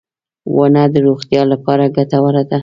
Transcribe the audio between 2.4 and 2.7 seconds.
ده.